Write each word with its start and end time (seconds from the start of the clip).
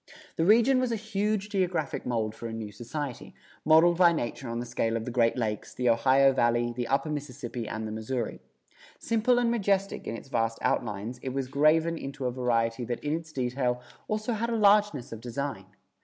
The 0.35 0.45
region 0.45 0.79
was 0.79 0.91
a 0.91 0.95
huge 0.95 1.49
geographic 1.49 2.07
mold 2.07 2.33
for 2.33 2.47
a 2.47 2.53
new 2.53 2.71
society, 2.71 3.35
modeled 3.63 3.99
by 3.99 4.11
nature 4.11 4.49
on 4.49 4.57
the 4.59 4.65
scale 4.65 4.97
of 4.97 5.05
the 5.05 5.11
Great 5.11 5.37
Lakes, 5.37 5.75
the 5.75 5.89
Ohio 5.89 6.33
Valley, 6.33 6.73
the 6.75 6.87
upper 6.87 7.11
Mississippi 7.11 7.67
and 7.67 7.87
the 7.87 7.91
Missouri. 7.91 8.39
Simple 8.97 9.37
and 9.37 9.51
majestic 9.51 10.07
in 10.07 10.17
its 10.17 10.27
vast 10.29 10.57
outlines 10.63 11.19
it 11.19 11.35
was 11.35 11.47
graven 11.47 11.99
into 11.99 12.25
a 12.25 12.31
variety 12.31 12.83
that 12.83 13.03
in 13.03 13.13
its 13.15 13.31
detail 13.31 13.79
also 14.07 14.33
had 14.33 14.49
a 14.49 14.55
largeness 14.55 15.11
of 15.11 15.21
design. 15.21 15.67